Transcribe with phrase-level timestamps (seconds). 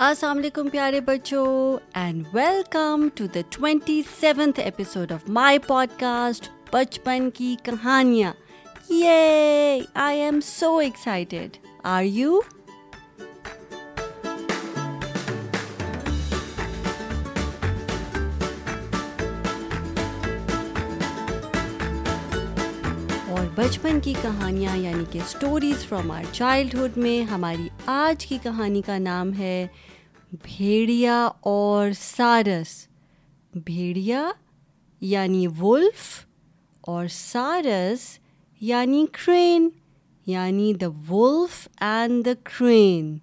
[0.00, 1.46] السلام علیکم پیارے بچوں
[1.94, 5.58] and welcome to the twenty seventh episode of my
[6.00, 8.32] podcast بچپن کی کہانیاں
[8.90, 12.40] یہ I am so excited are you
[23.60, 28.98] بچپن کی کہانیاں یعنی کہ اسٹوریز فرام آر چائلڈہڈ میں ہماری آج کی کہانی کا
[28.98, 29.66] نام ہے
[30.42, 32.88] بھیڑیا اور سارس۔
[33.64, 34.30] بھیڑیا
[35.00, 36.26] یعنی ولف
[36.80, 38.18] اور سارس
[38.60, 39.68] یعنی کرین
[40.26, 43.18] یعنی دا ولف اینڈ دا کرین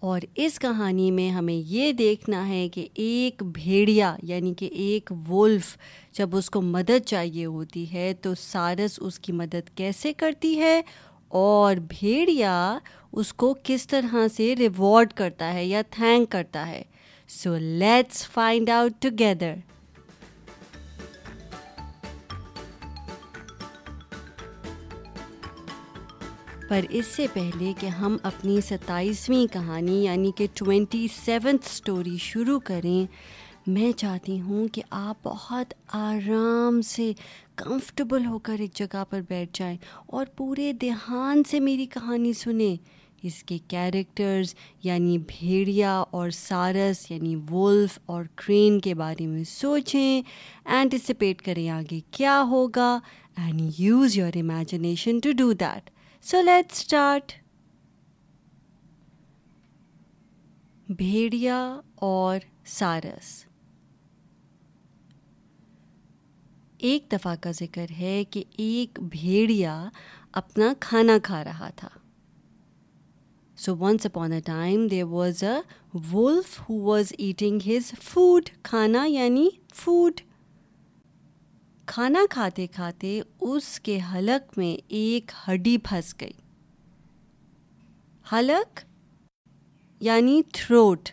[0.00, 5.76] اور اس کہانی میں ہمیں یہ دیکھنا ہے کہ ایک بھیڑیا یعنی کہ ایک وولف
[6.12, 10.82] جب اس کو مدد چاہیے ہوتی ہے تو سارس اس کی مدد کیسے کرتی ہے
[11.28, 12.78] اور بھیڑیا
[13.12, 16.82] اس کو کس طرح سے ریوارڈ کرتا ہے یا تھینک کرتا ہے؟
[17.28, 19.54] So let's find out together
[26.68, 32.58] پر اس سے پہلے کہ ہم اپنی ستائیسویں کہانی یعنی کہ ٹوینٹی سیونتھ اسٹوری شروع
[32.60, 33.06] کریں،
[33.66, 37.12] میں چاہتی ہوں کہ آپ بہت آرام سے
[37.56, 42.76] کمفرٹیبل ہو کر ایک جگہ پر بیٹھ جائیں اور پورے دھیان سے میری کہانی سنیں۔
[43.22, 50.22] اس کے کیریکٹرز یعنی بھیڑیا اور سارس یعنی ولف اور کرین کے بارے میں سوچیں
[50.66, 52.98] اینٹیسپیٹ کریں آگے کیا ہوگا
[53.36, 55.90] and use your imagination to do that
[56.24, 57.32] so let start
[60.86, 61.58] بھیڑیا
[61.94, 63.44] اور سارس
[66.80, 69.88] ایک دفعہ کا ذکر ہے کہ ایک بھیڑیا
[70.32, 71.88] اپنا کھانا کھا رہا تھا
[73.58, 75.58] so once upon a time there was a
[76.12, 80.20] wolf who was eating his food کھانا یعنی فوڈ
[81.98, 86.32] کھانا کھاتے کھاتے اس کے حلق میں ایک ہڈی پھنس گئی۔
[88.32, 88.80] حلق
[90.00, 91.08] یعنی تھروٹ۔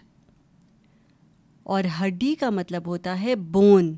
[1.64, 3.96] اور ہڈی کا مطلب ہوتا ہے بون۔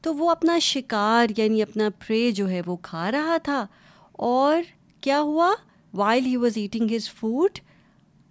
[0.00, 3.66] تو وہ اپنا شکار یعنی اپنا پرے جو ہے وہ کھا رہا تھا۔
[4.12, 4.62] اور
[5.00, 5.54] کیا ہوا؟
[5.94, 7.58] While he was eating his food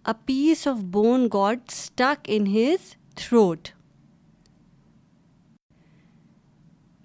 [0.07, 3.67] a piece of bone got stuck in his throat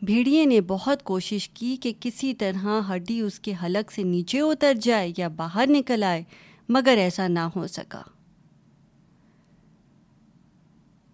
[0.03, 4.75] بھیڑیے نے بہت کوشش کی کہ کسی طرح ہڈی اس کے حلق سے نیچے اتر
[4.83, 6.23] جائے یا باہر نکل آئے،
[6.69, 8.01] مگر ایسا نہ ہو سکا۔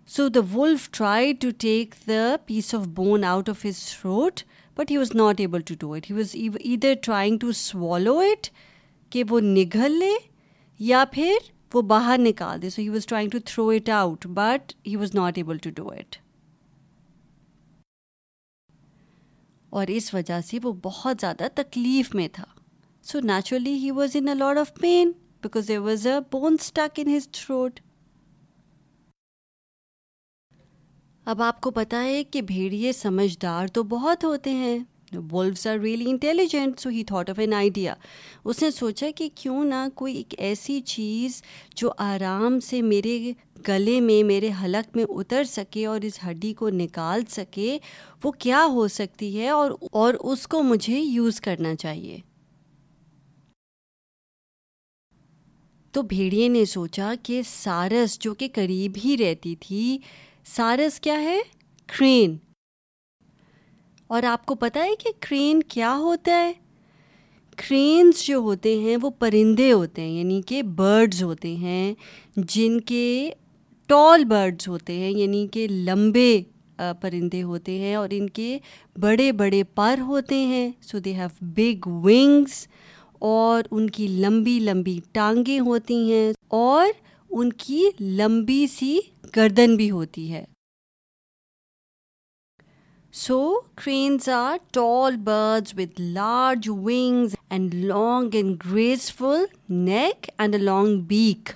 [0.09, 4.41] So the wolf try to take the piece of bone out of his throat
[4.77, 8.49] but he was not able to do it he was either trying to swallow it
[9.13, 10.13] کہ وہ نگل لے،
[10.81, 14.73] یا پھر وہ باہر نکال دے۔ So he was trying to throw it out but
[14.87, 16.17] he was not able to do it
[19.76, 22.44] اور اس وجہ سے وہ بہت زیادہ تکلیف میں تھا۔
[23.03, 27.00] So naturally he was in a lot of pain because there was a bone stuck
[27.00, 27.81] in his throat
[31.25, 34.78] اب آپ کو پتا ہے کہ بھیڑیے سمجھدار تو بہت ہوتے ہیں۔
[35.12, 37.94] Wolves are really intelligent so he thought of an idea
[38.44, 41.43] اس نے سوچا کہ کیوں نہ کوئی ایک ایسی چیز
[41.77, 43.33] جو آرام سے میرے
[43.69, 47.78] گلے میں میرے حلق میں اتر سکے اور اس ہڈی کو نکال سکے
[48.25, 52.19] وہ کیا ہو سکتی ہے اور اور اس کو مجھے یوز کرنا چاہیے
[55.93, 59.99] تو بھیڑیے نے سوچا کہ سارس جو کہ قریب ہی رہتی تھی
[60.44, 61.38] سارس کیا ہے
[61.88, 62.37] کرین
[64.11, 66.53] اور آپ کو پتہ ہے کہ کرین کیا ہوتا ہے؟
[67.59, 71.94] کرینس جو ہوتے ہیں وہ پرندے ہوتے ہیں یعنی کہ برڈز ہوتے ہیں،
[72.37, 73.31] جن کے
[73.87, 76.43] ٹال برڈز ہوتے ہیں یعنی کہ لمبے
[77.00, 78.59] پرندے ہوتے ہیں اور ان کے
[79.00, 82.67] بڑے بڑے پر ہوتے ہیں۔ So they have big wings
[83.19, 86.87] اور ان کی لمبی لمبی ٹانگیں ہوتی ہیں اور
[87.31, 88.99] ان کی لمبی سی
[89.37, 90.44] گردن بھی ہوتی ہے۔
[93.17, 100.61] So cranes are tall birds with large wings and long and graceful neck and a
[100.61, 101.51] long beak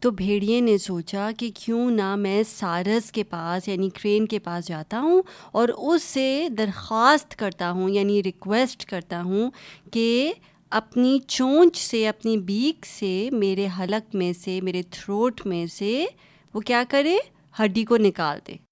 [0.00, 4.68] تو بھیڑیے نے سوچا کہ کیوں نہ میں سارس کے پاس یعنی کرین کے پاس
[4.68, 5.22] جاتا ہوں
[5.52, 9.50] اور اس سے درخواست کرتا ہوں یعنی ریکویسٹ کرتا ہوں
[9.92, 10.32] کہ
[10.70, 16.06] اپنی چونچ سے، اپنی بیک سے میرے حلق میں سے، میرے تھروٹ میں سے
[16.54, 17.16] وہ کیا کرے؟
[17.62, 18.71] ہڈی کو نکال دے۔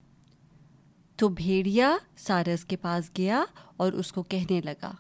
[1.20, 3.44] تو بھیڑیا سارس کے پاس گیا
[3.76, 4.93] اور اس کو کہنے لگا،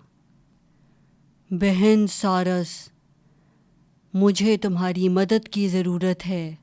[1.50, 2.68] بہن سارس،
[4.14, 6.54] مجھے تمہاری مدد کی ضرورت ہے۔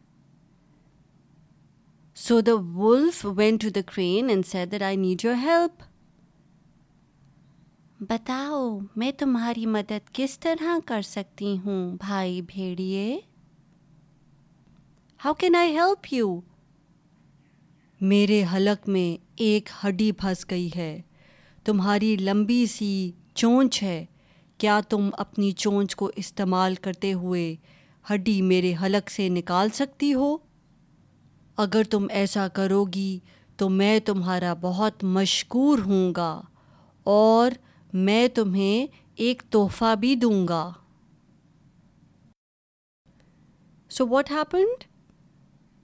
[2.17, 5.83] So the wolf went to the crane and said that I need your help
[7.99, 13.19] بتاؤ، میں تمہاری مدد کس طرح کر سکتی ہوں، بھائی بھیڑیے؟
[15.19, 16.39] How can I help you
[18.01, 21.01] میرے حلق میں ایک ہڈی پھنس گئی ہے۔
[21.65, 24.05] تمہاری لمبی سی چونچ ہے۔
[24.57, 27.55] کیا تم اپنی چونچ کو استعمال کرتے ہوئے
[28.13, 30.37] ہڈی میرے حلق سے نکال سکتی ہو؟
[31.57, 33.19] اگر تم ایسا کرو گی
[33.57, 36.41] تو میں تمہارا بہت مشکور ہوں گا
[37.03, 37.51] اور
[37.93, 40.71] میں تمہیں ایک تحفہ بھی دوں گا۔
[43.89, 44.83] So what happened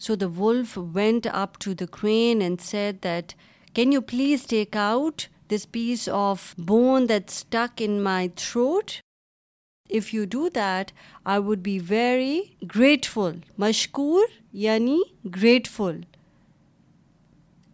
[0.04, 3.34] so the wolf went up to the crane and said that
[3.76, 5.22] can you please take out
[5.52, 8.92] this piece of bone that stuck in my throat
[9.90, 10.92] if you do that
[11.26, 12.42] I would be very
[12.76, 14.98] grateful مشکور یعنی
[15.36, 16.02] grateful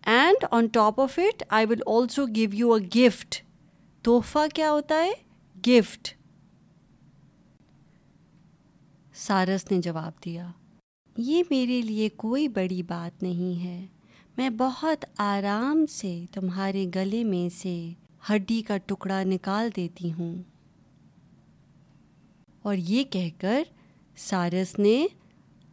[0.03, 3.41] and on top of it I will also give you a gift
[4.05, 5.11] تحفہ کیا ہوتا ہے
[5.55, 6.13] gift
[9.15, 10.47] سارس نے جواب دیا
[11.21, 13.85] یہ میرے لیے کوئی بڑی بات نہیں ہے۔
[14.37, 17.93] میں بہت آرام سے تمہارے گلے میں سے
[18.29, 20.43] ہڈی کا ٹکڑا نکال دیتی ہوں۔
[22.61, 23.63] اور یہ کہہ کر
[24.17, 25.05] سارس نے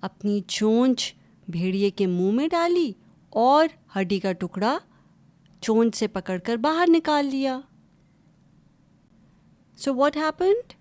[0.00, 1.14] اپنی چونچ
[1.48, 2.92] بھیڑیے کے منہ میں ڈالی
[3.28, 3.66] اور
[4.00, 4.78] ہڈی کا ٹکڑا
[5.60, 7.60] چونچ سے پکڑ کر باہر نکال لیا۔
[9.76, 10.72] So what happened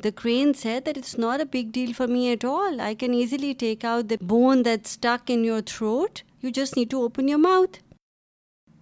[0.00, 2.80] The crane said that it's not a big deal for me at all.
[2.80, 6.22] I can easily take out the bone that's stuck in your throat.
[6.40, 7.78] You just need to open your mouth.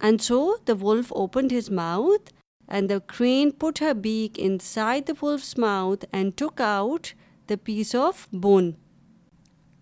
[0.01, 2.31] And so the wolf opened his mouth,
[2.67, 7.13] and the crane put her beak inside the wolf's mouth and took out
[7.47, 8.73] the piece of bone.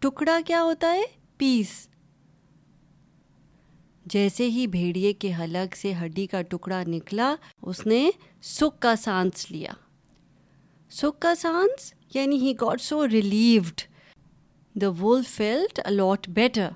[0.01, 1.03] ٹکڑا کیا ہوتا ہے
[1.37, 1.69] پیس
[4.13, 8.09] جیسے ہی بھیڑیے کے حلق سے ہڈی کا ٹکڑا نکلا اس نے
[8.43, 9.71] سکھ کا سانس لیا
[10.93, 13.81] سکھ کا سانس یعنی ہی گاٹ سو ریلیوڈ
[14.75, 16.69] دا وول فیلٹ الاٹ بیٹر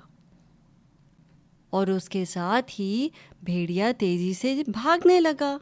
[1.72, 3.08] اور اس کے ساتھ ہی
[3.42, 5.56] بھیڑیا تیزی سے بھاگنے لگا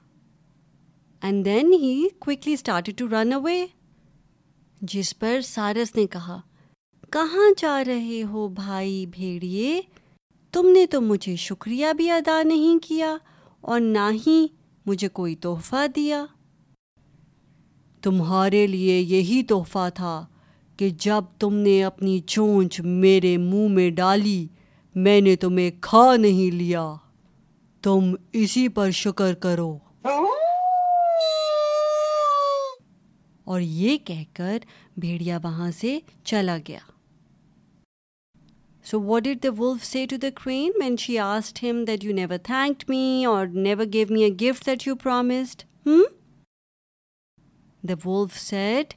[1.23, 3.65] and then he quickly start to run away
[4.81, 6.41] جس پر سارس نے کہا
[7.11, 9.81] کہاں جا رہے ہو بھائی بھیڑیے
[10.55, 13.17] تم نے تو مجھے شکریہ بھی ادا نہیں کیا
[13.61, 14.47] اور نہ ہی
[14.87, 16.25] مجھے کوئی تحفہ دیا
[18.07, 20.27] تمہارے لیے یہی تحفہ تھا
[20.77, 24.47] کہ جب تم نے اپنی چونچ میرے منہ میں ڈالی،
[24.95, 26.95] میں نے تمہیں کھا نہیں لیا۔
[27.83, 29.79] تم اسی پر شکر کرو۔
[33.45, 34.59] اور یہ کہہ کر
[34.97, 36.79] بھیڑیا وہاں سے چلا گیا۔
[38.85, 42.13] So what did the wolf say to the crane man she asked him that you
[42.13, 45.63] never thank me or never give me a gift that you promised
[48.05, 48.95] wolf said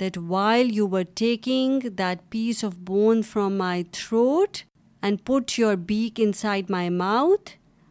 [0.00, 4.56] that while you are taking this of bone from my throat
[5.02, 7.50] and put your beak inside my mouth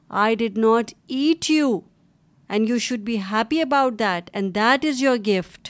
[0.09, 1.79] I did not eat you
[2.47, 5.69] and you should be happy about that and that is your gift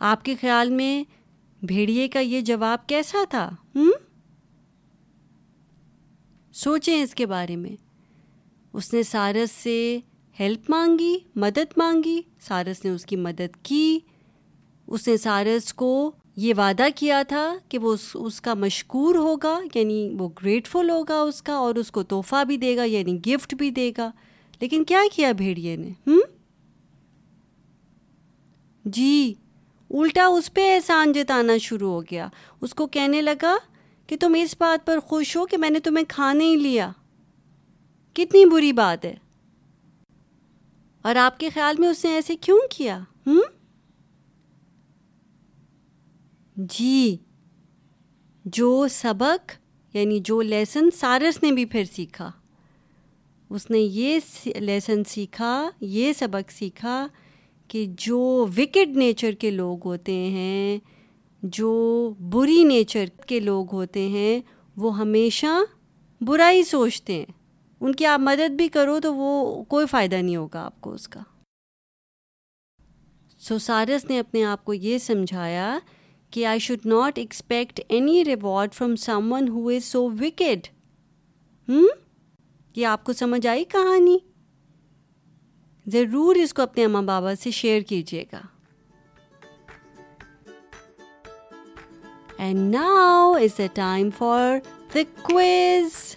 [0.00, 1.04] آپ کے خیال میں
[1.64, 3.90] بھیڑیے کا یہ جواب کیسا تھا ہوں
[6.52, 7.76] سوچیں اس کے بارے میں
[8.72, 10.00] اس نے سارس سے
[10.40, 13.98] ہیلپ مانگی، مدد مانگی، سارس نے اس کی مدد کی۔
[14.86, 19.60] اس نے سارس کو یہ وعدہ کیا تھا کہ وہ اس اس کا مشکور ہوگا
[19.74, 23.54] یعنی وہ گریٹفل ہوگا اس کا اور اس کو تحفہ بھی دے گا یعنی گفٹ
[23.54, 24.10] بھی دے گا۔
[24.60, 26.20] لیکن کیا کیا بھیڑیے نے؟ ہم؟
[28.84, 29.34] جی
[29.90, 32.28] الٹا اس پہ احسان جتانا شروع ہو گیا۔
[32.60, 33.56] اس کو کہنے لگا
[34.06, 36.90] کہ تم اس بات پر خوش ہو کہ میں نے تمہیں کھانے ہی لیا۔
[38.14, 39.14] کتنی بری بات ہے۔
[41.02, 43.42] اور آپ کے خیال میں اس نے ایسے کیوں کیا؟ ہوں
[46.56, 47.16] جی
[48.44, 49.52] جو سبق
[49.96, 52.30] یعنی جو لیسن سارس نے بھی پھر سیکھا۔
[53.50, 57.06] اس نے یہ لیسن سیکھا، یہ سبق سیکھا
[57.68, 60.78] کہ جو وکڈ نیچر کے لوگ ہوتے ہیں،
[61.42, 64.40] جو بری نیچر کے لوگ ہوتے ہیں،
[64.76, 65.60] وہ ہمیشہ
[66.20, 67.39] برائی سوچتے ہیں۔
[67.80, 71.08] ان کی آپ مدد بھی کرو تو وہ کوئی فائدہ نہیں ہوگا آپ کو اس
[71.08, 71.20] کا۔
[73.38, 75.78] سو سارس نے اپنے آپ کو یہ سمجھایا
[76.30, 78.96] کہ I should not expect any reward from
[79.32, 80.66] someone who is so wicked
[81.68, 81.88] ہوں
[82.76, 84.18] یہ آپ کو سمجھ آئی کہانی؟
[85.86, 88.40] ضرور اس کو اپنے اماں بابا سے شیئر کیجیے گا۔
[92.38, 94.58] And now is a time for
[94.94, 96.16] the quiz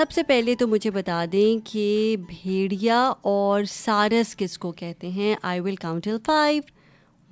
[0.00, 5.34] سب سے پہلے تو مجھے بتا دیں کہ بھیڑیا اور سارس کس کو کہتے ہیں؟
[5.42, 6.62] I will count till five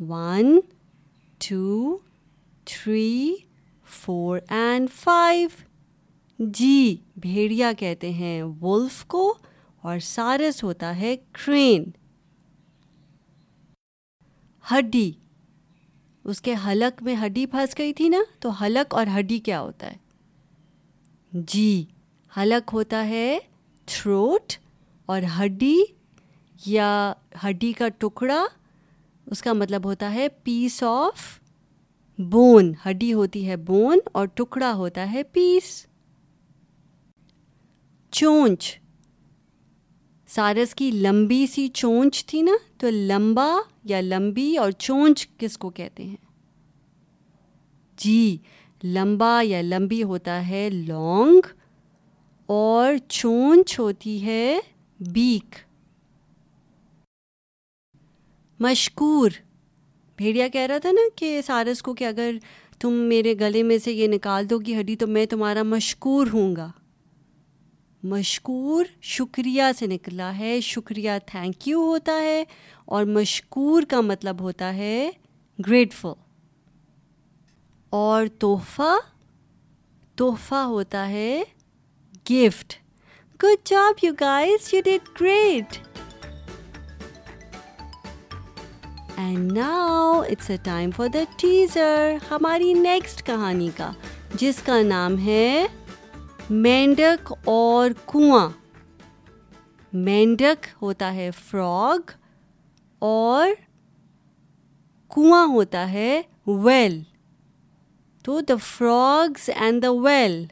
[0.01, 0.61] one
[1.39, 1.97] two
[2.65, 3.35] three
[3.87, 5.49] four and five
[6.39, 9.35] جی بھیڑیا کہتے ہیں ولف کو
[9.83, 11.85] اور سارس ہوتا ہے کرین
[14.65, 15.13] ہڈی،
[16.25, 19.87] اس کے حلق میں ہڈی پھنس گئی تھی نا؟ تو حلق اور ہڈی کیا ہوتا
[19.87, 19.97] ہے؟
[21.33, 21.85] جی
[22.39, 23.39] حلق ہوتا ہے
[23.89, 24.53] تھروٹ
[25.09, 25.79] اور ہڈی
[26.67, 27.13] یا
[27.45, 28.45] ہڈی کا ٹکڑا،
[29.27, 31.39] اس کا مطلب ہوتا ہے پیس آف
[32.19, 35.87] بون ہڈی ہوتی ہے بون اور ٹکڑا ہوتا ہے پیس
[38.13, 38.79] چونچ،
[40.29, 43.51] سارس کی لمبی سی چونچ تھی نا، تو لمبا
[43.85, 46.17] یا لمبی اور چونچ کس کو کہتے ہیں؟
[47.99, 48.37] جی
[48.83, 51.47] لمبا یا لمبی ہوتا ہے لانگ
[52.49, 54.59] اور چونچ ہوتی ہے
[55.01, 55.57] بیک
[58.61, 59.31] مشکور۔
[60.17, 62.35] بھیڑیا کہہ رہا تھا نا کہ سارس کو کہ اگر
[62.79, 66.57] تم میرے گلے میں سے یہ نکال دو گی ہڈی تو میں تمہارا مشکور ہوں
[66.57, 66.71] گا۔
[68.03, 72.45] مشکور شکریہ سے نکلا ہے، شکریہ تھینک یو ہوتا ہے
[72.85, 75.11] اور مشکور کا مطلب ہوتا ہے
[75.67, 76.13] گریٹفل
[77.91, 78.97] اور تحفہ
[80.17, 81.43] تحفہ ہوتا ہے
[82.31, 82.75] gift
[83.41, 85.79] good job you guys you did great
[89.17, 93.91] and now it's a time for the teaser ہماری نیکسٹ کہانی کا
[94.35, 95.67] جس کا نام ہے
[96.51, 98.49] مینڈک اور کنواں
[99.93, 102.11] مینڈک ہوتا ہے فراگ
[103.03, 103.49] اور
[105.11, 107.03] کنواں ہوتا ہے ویل
[108.25, 110.45] تو دا فراگس اینڈ دا ویل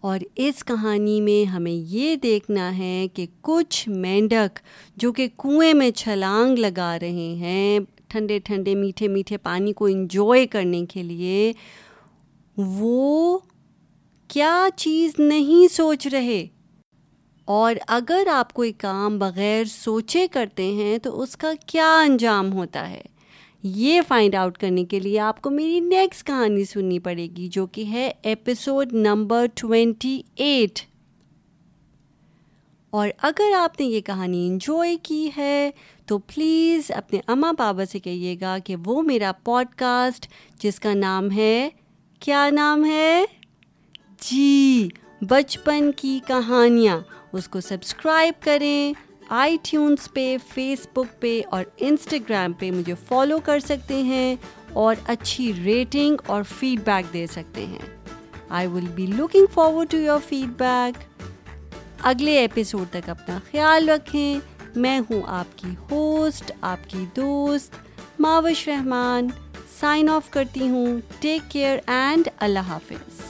[0.00, 4.58] اور اس کہانی میں ہمیں یہ دیکھنا ہے کہ کچھ مینڈک
[4.96, 10.46] جو کہ کنویں میں چھلانگ لگا رہے ہیں، ٹھنڈے ٹھنڈے میٹھے میٹھے پانی کو انجوائے
[10.46, 11.52] کرنے کے لیے،
[12.56, 13.38] وہ
[14.28, 16.46] کیا چیز نہیں سوچ رہے؟
[17.44, 22.90] اور اگر آپ کوئی کام بغیر سوچے کرتے ہیں تو اس کا کیا انجام ہوتا
[22.90, 23.02] ہے؟
[23.62, 27.66] یہ فائنڈ آؤٹ کرنے کے لیے آپ کو میری نیکسٹ کہانی سننی پڑے گی، جو
[27.66, 30.80] کہ ہے ایپیسوڈ نمبر ٹوینٹی ایٹ
[32.90, 35.70] اور اگر آپ نے یہ کہانی انجوائے کی ہے،
[36.06, 40.26] تو پلیز اپنے اماں بابا سے کہیے گا کہ وہ میرا پوڈ کاسٹ
[40.58, 41.68] جس کا نام ہے،
[42.20, 43.24] کیا نام ہے؟
[44.20, 44.88] جی
[45.20, 47.00] بچپن کی کہانیاں۔
[47.32, 53.38] اس کو سبسکرائب کریں۔ آئی ٹیونس پہ فیس بک پہ اور انسٹاگرام پہ مجھے فالو
[53.44, 54.36] کر سکتے ہیں
[54.72, 57.78] اور اچھی ریٹنگ اور فیڈ بیک دے سکتے ہیں۔
[58.48, 60.18] I will be looking forward to your
[60.58, 61.24] feedback
[62.02, 64.40] اگلے ایپیسوڈ تک اپنا خیال رکھیں۔
[64.76, 67.74] میں ہوں آپ کی ہوسٹ آپ کی دوست
[68.18, 69.28] ماوش رحمان۔
[69.80, 73.20] سائن آف کرتی ہوں۔ ٹیک کیئر اینڈ اللہ حافظ۔